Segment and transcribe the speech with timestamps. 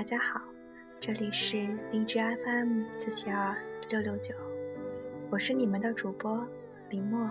[0.00, 0.40] 大家好，
[0.98, 1.58] 这里是
[1.92, 3.54] 荔枝 FM 四七二
[3.90, 4.34] 六六九，
[5.28, 6.42] 我是你们的主播
[6.88, 7.30] 林墨。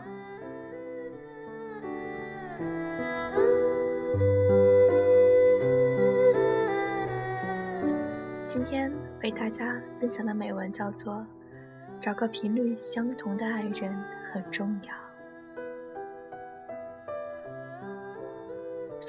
[8.47, 11.15] 今天为大家分享的美文叫做
[11.99, 13.91] 《找个频率相同的爱人
[14.31, 14.93] 很重要》。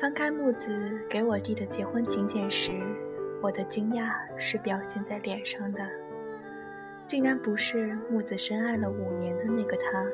[0.01, 2.73] 翻开木子给我递的结婚请柬时，
[3.43, 5.81] 我的惊讶是表现在脸上的，
[7.07, 10.05] 竟然不是木子深爱了五年的那个他，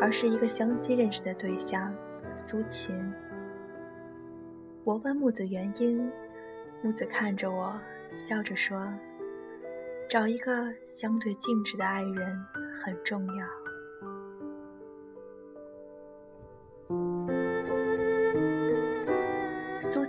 [0.00, 1.92] 而是一个相亲认识的对象
[2.36, 2.94] 苏秦。
[4.84, 6.08] 我问木子原因，
[6.82, 7.74] 木子看着我，
[8.28, 8.86] 笑着说
[10.08, 12.38] ：“找一个相对静止的爱人
[12.80, 13.46] 很重要。”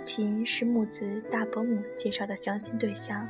[0.08, 3.28] 秦是木子大伯母介绍的相亲对象。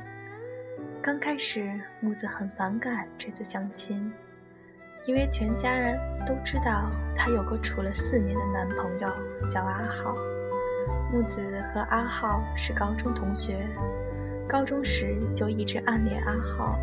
[1.01, 4.09] 刚开始，木子很反感这次相亲，
[5.05, 9.09] 因为全家人都知道她有个处了四年的男朋友
[9.51, 10.15] 叫阿浩。
[11.11, 13.59] 木子和阿浩是高中同学，
[14.47, 16.79] 高中时就一直暗恋阿浩，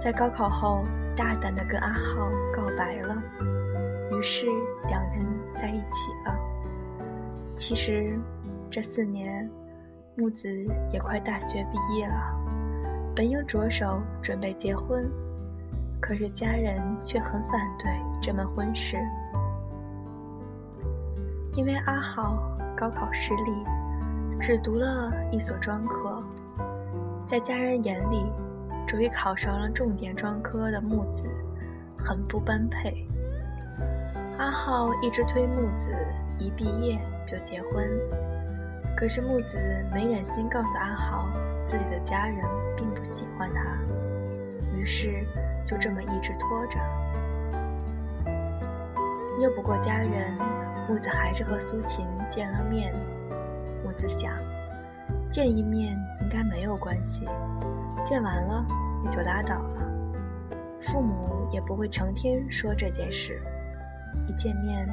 [0.00, 0.84] 在高考后
[1.16, 3.20] 大胆地跟阿浩告白了，
[4.12, 4.46] 于是
[4.86, 6.38] 两人在一起了。
[7.58, 8.16] 其实。
[8.70, 9.48] 这四年，
[10.14, 10.48] 木子
[10.92, 12.36] 也快大学毕业了，
[13.16, 15.08] 本应着手准备结婚，
[16.00, 18.98] 可是家人却很反对这门婚事，
[21.54, 22.42] 因为阿浩
[22.76, 23.52] 高考失利，
[24.38, 26.22] 只读了一所专科，
[27.26, 28.30] 在家人眼里，
[28.86, 31.22] 终于考上了重点专科的木子
[31.98, 33.06] 很不般配。
[34.36, 35.88] 阿浩一直推木子
[36.38, 37.88] 一毕业就结婚。
[38.98, 39.56] 可是木子
[39.92, 41.28] 没忍心告诉阿豪，
[41.68, 42.44] 自己的家人
[42.76, 43.62] 并不喜欢他，
[44.76, 45.24] 于是
[45.64, 46.80] 就这么一直拖着。
[49.38, 50.36] 拗不过家人，
[50.88, 52.92] 木子还是和苏秦见了面。
[53.84, 54.32] 木子想，
[55.30, 57.24] 见一面应该没有关系，
[58.04, 58.66] 见完了
[59.04, 59.80] 也就拉倒了，
[60.80, 63.40] 父母也不会成天说这件事。
[64.26, 64.88] 一见面，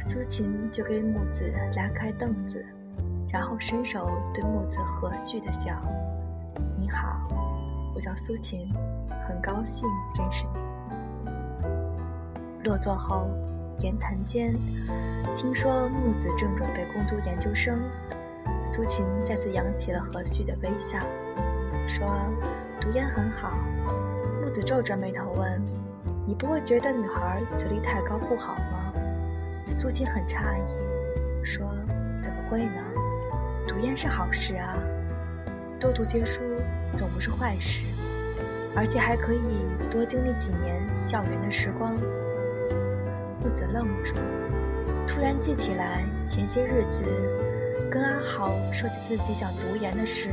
[0.00, 2.66] 苏秦就给木子拉开凳子。
[3.36, 5.70] 然后伸手对木子和煦的笑
[6.80, 7.28] ：“你好，
[7.94, 8.72] 我叫苏秦，
[9.28, 9.86] 很高兴
[10.16, 11.30] 认识你。”
[12.64, 13.28] 落座后，
[13.80, 14.54] 言谈间
[15.36, 17.78] 听说木子正准备攻读研究生，
[18.72, 20.98] 苏秦再次扬起了和煦的微笑，
[21.86, 22.08] 说
[22.80, 23.50] ：“读研很好。”
[24.40, 25.62] 木子皱着眉头问
[26.26, 28.94] ：“你不会觉得女孩学历太高不好吗？”
[29.68, 31.66] 苏秦很诧异，说
[32.24, 32.82] ：“怎么会呢？”
[33.66, 34.74] 读研是好事啊，
[35.78, 36.40] 多读些书
[36.96, 37.82] 总不是坏事，
[38.74, 39.40] 而且还可以
[39.90, 41.94] 多经历几年校园的时光。
[43.42, 44.14] 木子愣住，
[45.06, 50.30] 突然记起来前些日子跟阿豪说起自己想读研的事，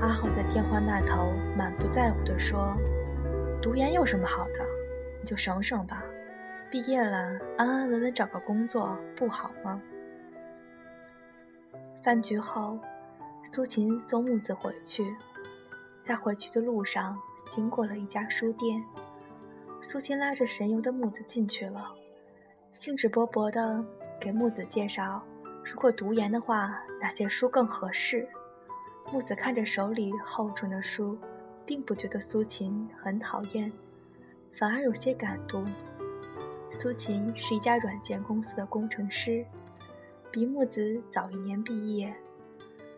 [0.00, 2.76] 阿豪在电话那头满不在乎地说
[3.60, 4.64] ：“读研有什么好的？
[5.20, 6.02] 你就省省吧，
[6.70, 9.80] 毕业了安安稳稳找个工作不好吗？”
[12.04, 12.78] 饭局后，
[13.42, 15.16] 苏秦送木子回去，
[16.06, 17.18] 在回去的路上
[17.50, 18.84] 经过了一家书店，
[19.80, 21.94] 苏秦拉着神游的木子进去了，
[22.74, 23.82] 兴致勃勃地
[24.20, 25.24] 给木子介绍，
[25.64, 28.28] 如果读研的话，哪些书更合适。
[29.10, 31.16] 木子看着手里厚重的书，
[31.64, 33.72] 并不觉得苏秦很讨厌，
[34.58, 35.64] 反而有些感动。
[36.70, 39.46] 苏秦是一家软件公司的工程师。
[40.34, 42.12] 比木子早一年毕业，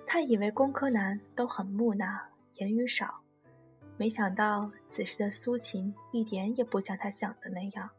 [0.06, 2.18] 他以为工科男都很木讷，
[2.54, 3.20] 言语少，
[3.98, 7.90] 没想到此时的苏秦一点也不像他想的那样。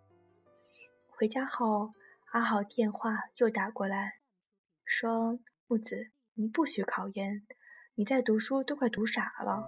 [1.07, 1.91] 回家后，
[2.31, 4.13] 阿豪电话又打过来，
[4.85, 5.37] 说
[5.69, 7.43] ：“木子，你不许考研，
[7.93, 9.63] 你在读书都快读傻了，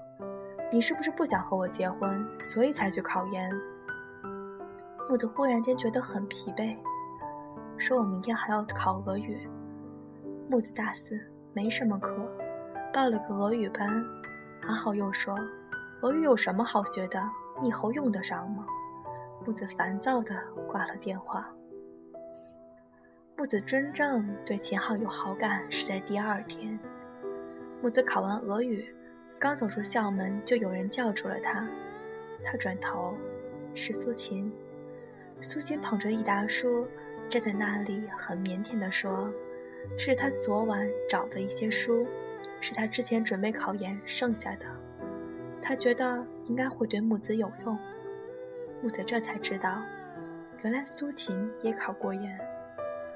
[0.74, 3.52] 你是不是不想和我结婚，所以才去考研？”
[5.08, 6.76] 木子忽然间觉得很疲惫，
[7.78, 9.48] 说：“我明天还要考俄语。”
[10.50, 11.22] 木子大四，
[11.54, 12.28] 没什么课，
[12.92, 14.04] 报了个俄语班。
[14.64, 15.38] 阿浩又说
[16.02, 17.22] ：“俄语有什么好学的？
[17.62, 18.66] 你以后用得上吗？”
[19.46, 20.36] 木子烦躁地
[20.68, 21.48] 挂了电话。
[23.38, 26.80] 木子真正对秦昊有好感是在第二天。
[27.80, 28.92] 木子考完俄语，
[29.38, 31.64] 刚走出校门，就有人叫住了他。
[32.44, 33.14] 他转头，
[33.76, 34.52] 是苏秦。
[35.42, 36.88] 苏秦捧着一沓书，
[37.30, 39.32] 站在那里，很腼腆地说。
[39.98, 42.08] 是他昨晚找的一些书，
[42.62, 44.66] 是他之前准备考研剩下的。
[45.62, 47.78] 他觉得应该会对木子有用。
[48.82, 49.82] 木子这才知道，
[50.64, 52.40] 原来苏秦也考过研，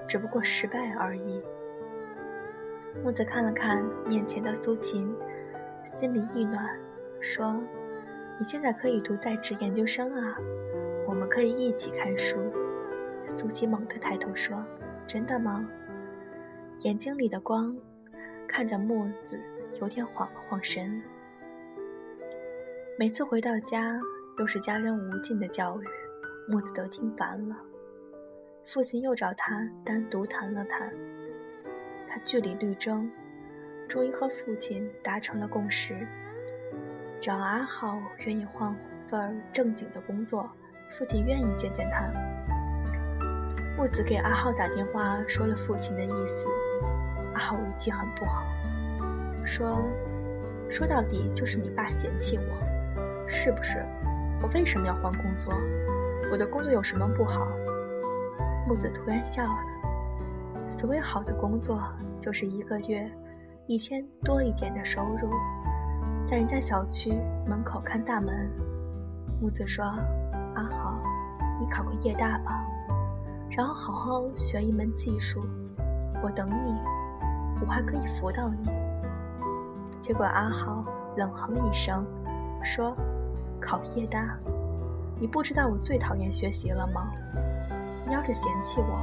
[0.07, 1.41] 只不过失败而已。
[3.03, 5.15] 木子看了看面前的苏秦，
[5.99, 6.77] 心里一暖，
[7.21, 7.55] 说
[8.37, 10.37] ：“你现在可以读在职研究生啊，
[11.07, 12.35] 我们可以一起看书。”
[13.25, 14.63] 苏秦猛地抬头说
[15.07, 15.67] ：“真的吗？”
[16.83, 17.73] 眼睛里的光
[18.45, 19.39] 看着木子，
[19.79, 21.01] 有点晃了晃神。
[22.99, 23.97] 每次回到家，
[24.37, 25.85] 又是家人无尽的教育，
[26.45, 27.55] 木子都听烦了。
[28.67, 30.91] 父亲又找他单独谈了谈，
[32.09, 33.09] 他据理力争，
[33.87, 36.05] 终于和父亲达成了共识：
[37.21, 38.75] 只要阿浩愿意换
[39.09, 40.51] 份正经的工作，
[40.91, 42.11] 父亲愿意见见他。
[43.77, 46.45] 木子给阿浩打电话说了父亲的意思，
[47.33, 48.43] 阿豪语气很不好，
[49.45, 49.77] 说
[50.69, 52.43] ：“说到底就是你爸嫌弃我。”
[53.27, 53.83] 是不是？
[54.41, 55.53] 我为什么要换工作？
[56.31, 57.47] 我的工作有什么不好？
[58.67, 60.69] 木子突然笑了。
[60.69, 61.81] 所谓好的工作，
[62.19, 63.09] 就是一个月
[63.67, 65.31] 一千多一点的收入，
[66.29, 67.13] 在人家小区
[67.47, 68.49] 门口看大门。
[69.41, 69.83] 木子说
[70.55, 71.01] ：“阿豪，
[71.59, 72.65] 你考个夜大吧，
[73.49, 75.45] 然后好好学一门技术，
[76.21, 76.75] 我等你，
[77.65, 78.69] 我还可以辅导你。”
[80.01, 80.83] 结果阿豪
[81.15, 82.05] 冷哼一声，
[82.63, 82.95] 说。
[83.65, 84.37] 考夜大，
[85.17, 87.09] 你不知道我最讨厌学习了吗？
[88.05, 88.99] 你要是嫌弃我，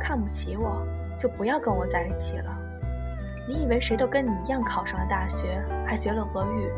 [0.00, 0.80] 看不起我，
[1.18, 2.56] 就不要跟我在一起了。
[3.48, 6.70] 你以为谁都跟你一样考上了大学，还学了俄语，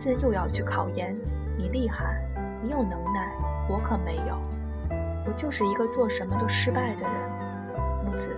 [0.00, 1.14] 现在又要去考研？
[1.58, 2.16] 你厉害，
[2.62, 3.30] 你有能耐，
[3.68, 4.38] 我可没有。
[5.26, 7.10] 我就是一个做什么都失败的人。
[8.02, 8.34] 木子，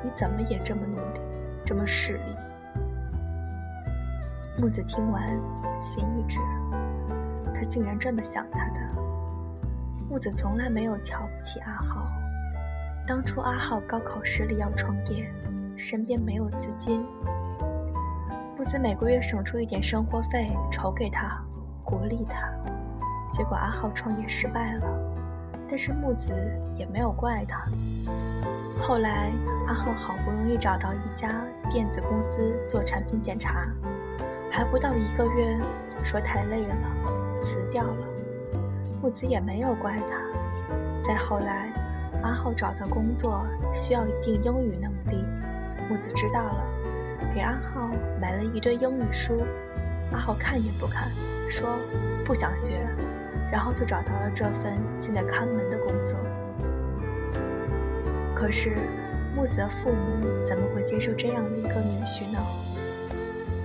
[0.00, 1.13] 你怎么也这么努力，
[1.64, 2.36] 这么势利？
[4.60, 5.22] 木子听完，
[5.80, 6.38] 心一直。
[7.54, 8.74] 他竟然这么想他的。
[10.08, 12.06] 木子从来没有瞧不起阿浩。
[13.06, 15.28] 当初阿浩高考失利要创业，
[15.76, 17.04] 身边没有资金，
[18.56, 21.42] 木子每个月省出一点生活费筹给他，
[21.82, 22.48] 鼓励他。
[23.32, 24.86] 结果阿浩创业失败了，
[25.68, 26.32] 但是木子
[26.76, 27.66] 也没有怪他。
[28.80, 29.32] 后来
[29.66, 33.66] 阿浩好不容易找到一家电子公司做产品检查，
[34.50, 35.58] 还不到一个月，
[36.02, 36.74] 说太累了。
[37.42, 38.06] 辞掉了，
[39.02, 41.06] 木子也没有怪他。
[41.06, 41.68] 再后来，
[42.22, 43.44] 阿浩找的工作
[43.74, 45.22] 需要一定英语能力，
[45.88, 46.64] 木子知道了，
[47.34, 47.90] 给阿浩
[48.20, 49.42] 买了一堆英语书。
[50.12, 51.10] 阿浩看也不看，
[51.50, 51.78] 说
[52.24, 52.86] 不想学，
[53.52, 56.16] 然后就找到了这份现在看门的工作。
[58.44, 58.76] 可是，
[59.34, 62.38] 木子的父母怎么会接受这样的一个女婿呢？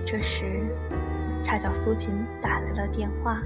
[0.06, 0.62] 这时，
[1.44, 2.08] 恰巧苏秦
[2.40, 3.42] 打来了电话。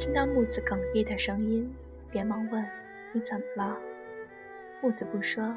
[0.00, 1.70] 听到木子哽咽的声音，
[2.12, 2.66] 连忙问
[3.12, 3.76] ：“你怎么了？”
[4.80, 5.54] 木子不说，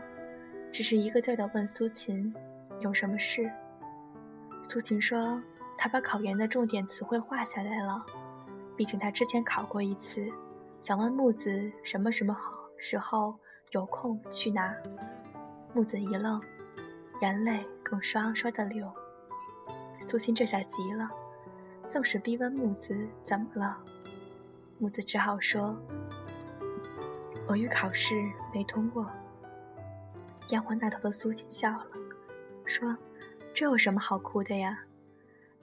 [0.73, 2.35] 只是一个劲地问苏秦
[2.83, 3.49] ：“有什么事？”
[4.67, 5.41] 苏秦说
[5.79, 8.05] ：“他把考研的重点词汇画下来了，
[8.75, 10.27] 毕竟他之前考过一次，
[10.83, 13.33] 想问木子什么什么好时候
[13.75, 14.73] 有空去拿。”
[15.75, 16.41] 木子一愣，
[17.21, 18.89] 眼泪更刷刷的流。
[19.99, 21.11] 苏秦这下急了，
[21.93, 23.77] 愣是逼问木子怎么了。
[24.79, 25.75] 木子只好说
[27.47, 28.15] ：“俄语考试
[28.53, 29.05] 没通过。”
[30.47, 31.85] 电话那头的苏秦笑了，
[32.65, 32.95] 说
[33.53, 34.79] ：“这有什么好哭的呀？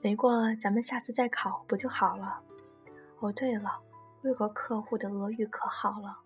[0.03, 2.41] 没过咱们下次再考不就好了？
[3.21, 3.79] 哦，对了，
[4.21, 6.19] 我有个客户的俄语可好了，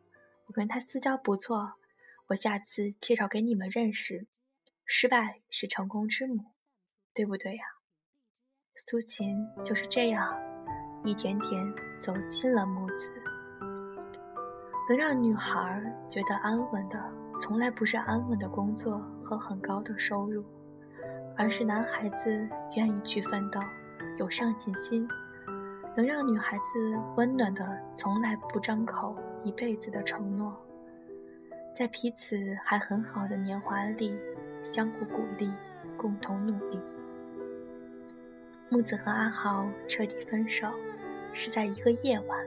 [0.46, 1.74] 我跟他私交不错，
[2.28, 4.26] 我下次介绍给你们认识。
[4.84, 6.52] 失败是成功之母，
[7.12, 7.64] 对不对呀？”
[8.76, 10.40] 苏秦就是这样。
[11.04, 13.08] 一点点走进了木子。
[14.88, 20.44] 能让女孩觉得安稳的，从来不是安稳的工作和很高的收入，
[21.36, 23.60] 而是男孩子愿意去奋斗，
[24.18, 25.06] 有上进心。
[25.96, 30.52] 能让女孩子温暖的，从来不张口一辈子的承诺，
[31.78, 34.12] 在彼此还很好的年华里，
[34.72, 35.48] 相互鼓励，
[35.96, 36.80] 共同努力。
[38.68, 40.68] 木子和阿豪彻底分手。
[41.38, 42.46] 是在一个夜晚，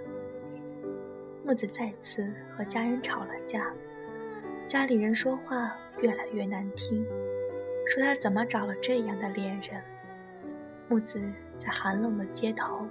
[1.46, 2.27] 木子再次
[2.58, 3.72] 和家人吵了架，
[4.68, 7.06] 家里人说话越来越难听，
[7.86, 9.79] 说他怎么找了这样的恋人。
[10.88, 11.22] 木子
[11.60, 12.88] 在寒冷的街头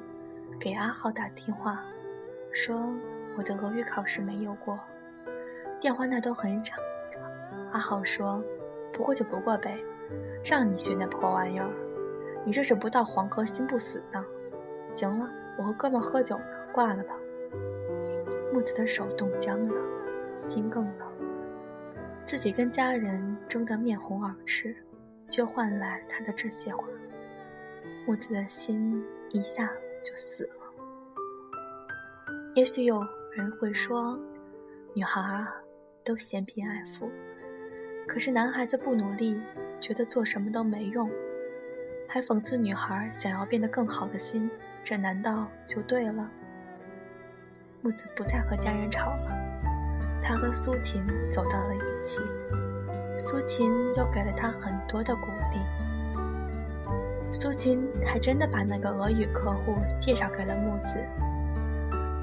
[0.61, 1.85] 给阿豪打电话，
[2.53, 2.95] 说
[3.39, 4.77] 我的俄语考试没有过。
[5.81, 6.75] 电话那头很吵，
[7.71, 8.43] 阿浩说
[8.93, 9.79] 不过就不过呗，
[10.45, 11.71] 让你学那破玩意儿。
[12.45, 14.25] 你这是不到黄河心不死呢。
[14.97, 17.15] 行了，我和哥们喝酒呢，挂了吧。
[18.53, 19.75] 木子的手冻僵了，
[20.51, 21.09] 心更冷。
[22.27, 24.75] 自己跟家人争得面红耳赤，
[25.29, 26.89] 却换来他的这些话，
[28.05, 29.71] 木子的心一下
[30.03, 30.51] 就死了。
[32.55, 33.07] 也许有
[33.39, 34.19] 人会说，
[34.95, 35.49] 女孩啊，
[36.05, 37.09] 都嫌贫爱富。
[38.05, 39.41] 可是男孩子不努力，
[39.79, 41.09] 觉得做什么都没用，
[42.09, 44.51] 还讽刺女孩想要变得更好的心，
[44.83, 46.29] 这难道就对了？
[47.81, 49.31] 木子不再和家人吵了，
[50.21, 52.19] 他和苏秦走到了一起，
[53.21, 55.61] 苏秦又给了他很多的鼓励。
[57.31, 60.99] 苏秦还真的把那个俄语客户介绍给了木子，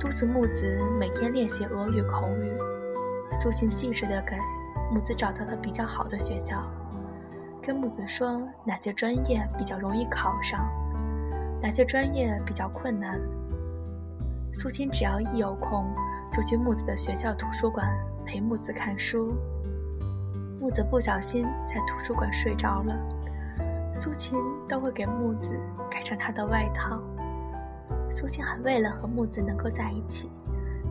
[0.06, 2.54] 督促木子每天练习俄语口语。
[3.42, 4.38] 苏秦细致的给。
[4.94, 6.64] 木子找到了比较好的学校，
[7.60, 10.64] 跟木子说哪些专业比较容易考上，
[11.60, 13.20] 哪些专业比较困难。
[14.54, 15.88] 苏秦只要一有空，
[16.32, 17.92] 就去木子的学校图书馆
[18.28, 19.34] 陪木子看书。
[20.60, 22.96] 木子不小心在图书馆睡着了，
[23.92, 24.38] 苏秦
[24.70, 25.60] 都会给木子
[25.90, 27.02] 盖上他的外套。
[28.16, 30.32] 苏秦还为了和木子能够在一起，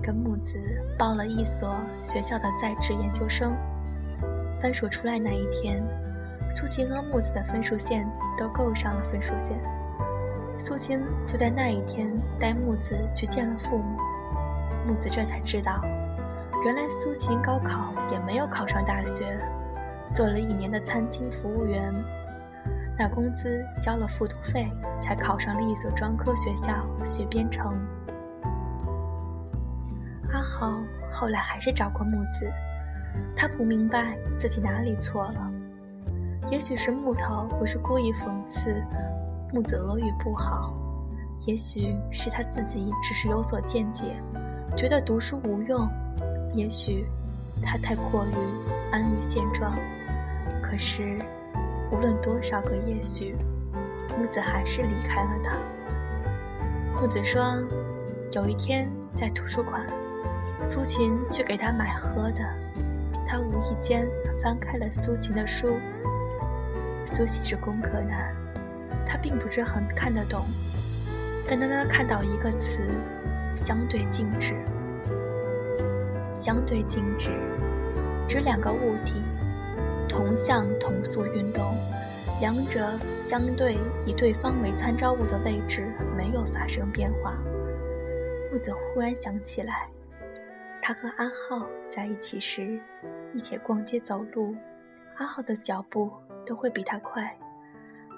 [0.02, 0.60] 跟木子
[0.98, 3.56] 报了一所学校的在职研究生。
[4.60, 5.82] 分数出来那一天，
[6.50, 9.58] 苏秦和木子的分数线都够上了分数线。
[10.58, 12.06] 苏秦就在那一天
[12.38, 13.98] 带木子去见了父母。
[14.86, 15.80] 木子这才知道，
[16.62, 19.38] 原来苏秦高考也没有考上大学，
[20.12, 21.90] 做了一年的餐厅服务员，
[22.98, 24.70] 拿工资交了复读费，
[25.02, 27.74] 才考上了一所专科学校学编程。
[30.32, 30.72] 阿豪
[31.12, 32.50] 后来还是找过木子。
[33.36, 35.50] 他不明白自己哪里错了，
[36.50, 38.82] 也许是木头不是故意讽刺
[39.52, 40.74] 木子俄语不好，
[41.46, 44.16] 也许是他自己只是有所见解，
[44.76, 45.88] 觉得读书无用，
[46.54, 47.06] 也许
[47.62, 48.34] 他太过于
[48.90, 49.72] 安于现状。
[50.60, 51.16] 可是，
[51.90, 53.36] 无论多少个也许，
[54.18, 57.00] 木子还是离开了他。
[57.00, 57.56] 木子说，
[58.32, 59.86] 有一天在图书馆，
[60.62, 62.38] 苏秦去给他买喝的。
[63.26, 64.06] 他无意间
[64.42, 65.76] 翻开了苏秦的书。
[67.06, 68.34] 苏秦是工科男，
[69.06, 70.44] 他并不是很看得懂，
[71.48, 72.78] 但当他看到一个词
[73.66, 74.54] “相对静止”，
[76.42, 77.30] 相对静止
[78.28, 79.14] 指两个物体
[80.14, 81.74] 同向同速运动，
[82.40, 82.88] 两者
[83.28, 87.36] 相对以对方为参照物的位置没有发生变化。
[88.52, 89.88] 木子忽然想起来。
[90.80, 92.78] 他和阿浩在一起时，
[93.34, 94.54] 一起逛街走路，
[95.16, 96.08] 阿浩的脚步
[96.46, 97.36] 都会比他快，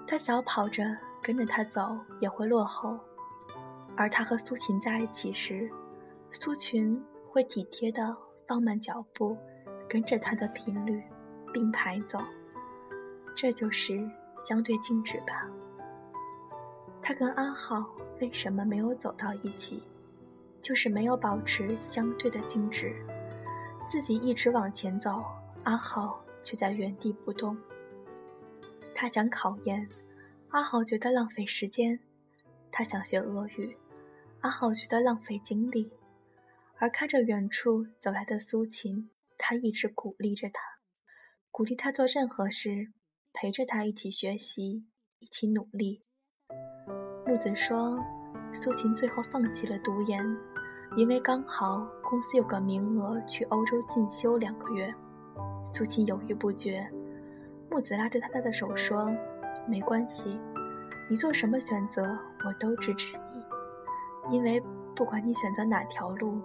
[0.07, 0.85] 他小跑着
[1.23, 2.99] 跟着他走也会落后。
[3.97, 5.71] 而他和苏秦在一起时，
[6.31, 8.15] 苏秦会体贴的
[8.47, 9.35] 放慢脚步，
[9.88, 11.03] 跟着他的频率
[11.57, 12.19] 并排走。
[13.35, 14.07] 这就是
[14.47, 15.49] 相对静止吧。
[17.01, 19.83] 他跟阿浩为什么没有走到一起？
[20.61, 22.95] 就是没有保持相对的静止，
[23.89, 25.25] 自己一直往前走，
[25.63, 27.57] 阿浩却在原地不动。
[28.95, 29.89] 他想考研，
[30.49, 31.99] 阿豪觉得浪费时间；
[32.71, 33.75] 他想学俄语，
[34.41, 35.91] 阿豪觉得浪费精力。
[36.77, 39.09] 而看着远处走来的苏秦，
[39.39, 40.61] 他一直鼓励着他，
[41.57, 42.89] 鼓励他做任何事，
[43.33, 44.85] 陪着他一起学习，
[45.21, 46.03] 一起努力。
[47.27, 47.99] 木子说，
[48.53, 50.23] 苏秦最后放弃了读研。
[50.99, 54.95] 因为刚好公司有个名额去欧洲进修两个月，
[55.65, 56.87] 苏秦犹豫不决。
[57.71, 59.11] 木子拉着他的手说
[59.67, 60.39] ：“没关系，
[61.09, 62.03] 你做什么选择
[62.45, 64.63] 我都支持你，因为
[64.95, 66.39] 不管你选择哪条路，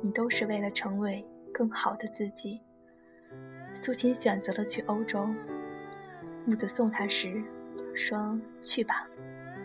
[0.00, 2.62] 你都是为了成为更好的自己。”
[3.74, 5.28] 苏秦选择了去欧洲。
[6.46, 7.42] 木子送他时
[7.94, 9.06] 说：“去吧，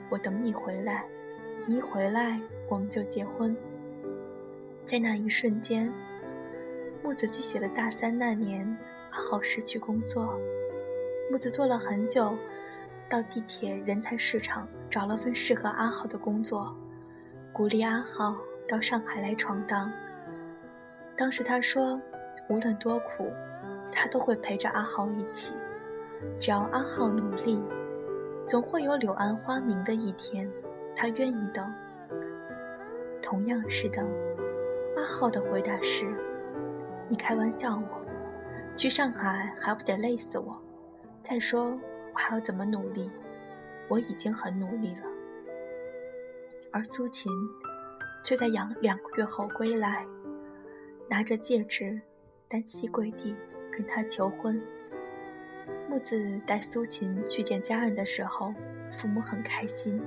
[0.10, 1.06] 我等你回来，
[1.66, 3.56] 你一回来我们就结婚。”
[4.88, 5.92] 在那一瞬间，
[7.04, 8.66] 木子记起了大三那年，
[9.12, 10.40] 阿浩失去工作。
[11.32, 12.36] 木子做了很久，
[13.08, 16.76] 到地铁人才市场找了份适合阿浩的工作，
[17.54, 18.36] 鼓励阿浩
[18.68, 19.92] 到上海来闯荡。
[21.16, 22.02] 当时他说，
[22.50, 23.32] 无论多苦，
[23.92, 25.54] 他都会陪着阿浩一起，
[26.40, 27.62] 只要阿浩努力，
[28.48, 30.50] 总会有柳暗花明的一天。
[30.96, 31.74] 他愿意等，
[33.22, 34.06] 同样是等。
[34.98, 36.06] 阿浩的回答是
[37.08, 38.06] ：“你开玩笑我，
[38.76, 40.62] 去上海还不得累死我？
[41.24, 43.10] 再说我还要怎么努力？”
[43.88, 45.04] 我已经很努力了。
[46.72, 47.32] 而苏秦
[48.24, 50.06] 却在养两个月后归来，
[51.08, 52.00] 拿着戒指，
[52.48, 53.36] 单膝跪地
[53.80, 54.62] 跟他求婚。
[55.90, 58.54] 木子带苏秦去见家人的时候，
[58.92, 60.02] 父母很开心。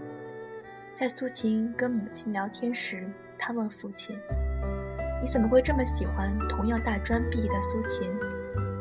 [1.00, 3.02] 在苏秦跟母亲聊天时，
[3.38, 4.14] 他问父亲
[5.24, 8.10] ：“你怎么会这么喜欢同样大专毕业的苏秦？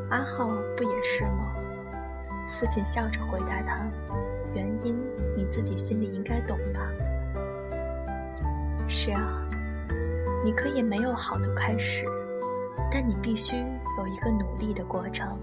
[0.10, 1.56] 阿浩不也是吗？”
[2.60, 3.90] 父亲笑着回答他
[4.54, 5.02] ：“原因
[5.38, 6.82] 你自己心里应该懂吧。”
[8.90, 9.50] 是啊，
[10.44, 12.06] 你可以没有好的开始，
[12.92, 13.56] 但你必须
[13.98, 15.38] 有一个努力的过程。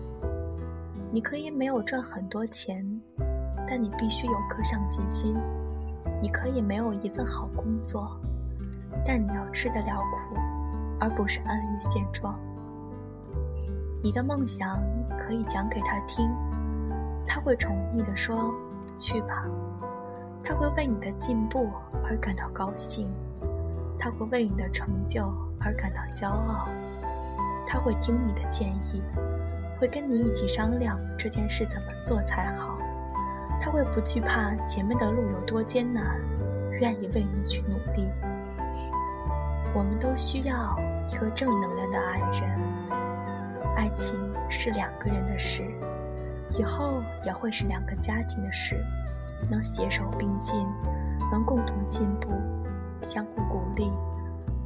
[1.10, 2.84] 你可以没有赚很多钱，
[3.68, 5.36] 但你必须有颗上进心。
[6.20, 8.20] 你可以没有一份好工作，
[9.06, 10.36] 但你要吃得了苦，
[11.00, 12.38] 而不是安于现状。
[14.02, 14.80] 你的梦想
[15.18, 16.30] 可以讲给他听，
[17.26, 18.54] 他会宠溺地说
[18.96, 19.44] ：“去吧。”
[20.44, 21.68] 他会为你的进步
[22.04, 23.08] 而感到高兴，
[23.98, 25.24] 他会为你的成就
[25.60, 26.68] 而感到骄傲，
[27.68, 29.02] 他会听你的建议。
[29.78, 32.76] 会跟你一起商量这件事怎么做才好，
[33.60, 36.18] 他会不惧怕前面的路有多艰难，
[36.80, 38.08] 愿意为你去努力。
[39.72, 40.76] 我们都需要
[41.12, 42.58] 一个正能量的爱人。
[43.76, 44.18] 爱情
[44.50, 45.62] 是两个人的事，
[46.58, 48.84] 以后也会是两个家庭的事。
[49.48, 50.66] 能携手并进，
[51.30, 52.32] 能共同进步，
[53.08, 53.92] 相互鼓励，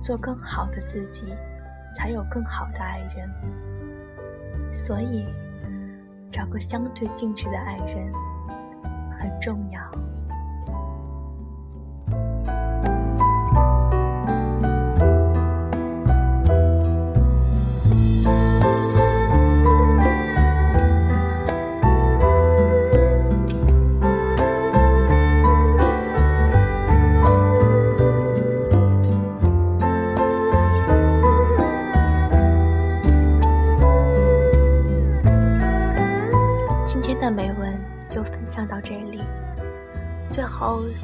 [0.01, 1.27] 做更好的自己，
[1.97, 3.29] 才有更好的爱人。
[4.73, 5.27] 所以，
[6.31, 8.13] 找个相对静止的爱人
[9.19, 9.72] 很重要。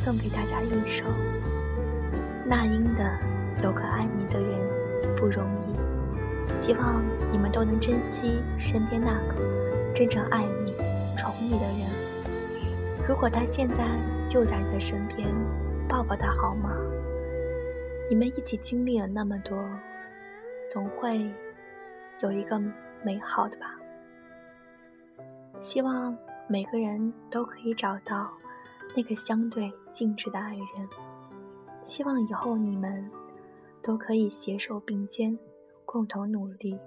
[0.09, 1.05] 送给大家一首
[2.47, 3.05] 那英的
[3.62, 4.59] 《有个爱你的人
[5.18, 5.77] 不容易》，
[6.59, 10.73] 希望你们都能珍惜身边那个真正爱你、
[11.14, 13.07] 宠你的人。
[13.07, 13.87] 如果他现在
[14.27, 15.29] 就在你的身边，
[15.87, 16.71] 抱抱他好吗？
[18.09, 19.59] 你们一起经历了那么多，
[20.73, 21.31] 总会
[22.21, 22.59] 有一个
[23.03, 23.77] 美好的吧。
[25.59, 26.16] 希望
[26.47, 28.27] 每个人都可以找到。
[28.96, 30.66] 那个相对静止的爱人，
[31.87, 33.11] 希望以后你们
[33.83, 35.38] 都可以携手并肩，
[35.85, 36.79] 共同努力，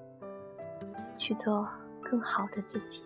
[1.16, 1.68] 去做
[2.02, 3.06] 更好的自己。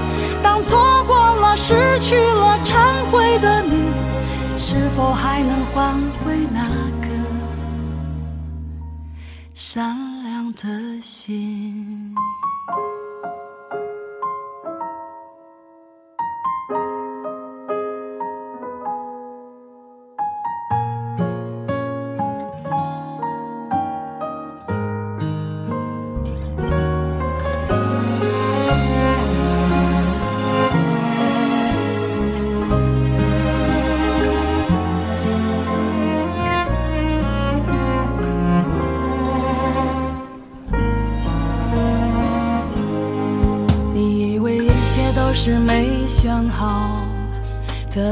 [0.43, 3.91] 当错过了、失去了、忏悔的你，
[4.57, 6.63] 是否还能换回那
[7.01, 7.07] 个
[9.53, 12.15] 善良的心？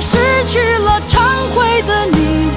[0.00, 1.18] 失去了、忏
[1.54, 2.50] 悔的你，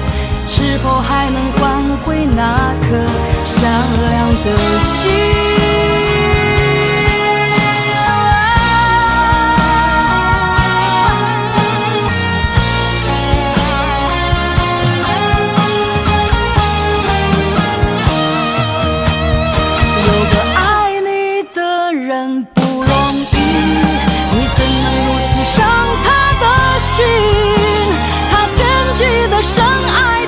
[0.46, 2.86] 是否还能换回那颗
[3.44, 3.70] 善
[4.10, 4.46] 良的
[4.84, 5.10] 心？
[29.42, 30.19] 深爱